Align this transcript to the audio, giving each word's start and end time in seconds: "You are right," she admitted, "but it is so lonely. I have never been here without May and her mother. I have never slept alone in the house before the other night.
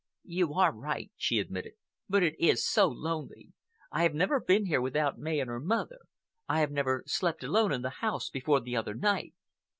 "You 0.25 0.55
are 0.55 0.73
right," 0.73 1.11
she 1.15 1.37
admitted, 1.37 1.73
"but 2.09 2.23
it 2.23 2.33
is 2.39 2.67
so 2.67 2.87
lonely. 2.87 3.51
I 3.91 4.01
have 4.01 4.15
never 4.15 4.39
been 4.39 4.65
here 4.65 4.81
without 4.81 5.19
May 5.19 5.39
and 5.39 5.47
her 5.47 5.59
mother. 5.59 5.99
I 6.49 6.59
have 6.61 6.71
never 6.71 7.03
slept 7.05 7.43
alone 7.43 7.71
in 7.71 7.83
the 7.83 7.89
house 8.01 8.27
before 8.31 8.61
the 8.61 8.75
other 8.75 8.95
night. 8.95 9.35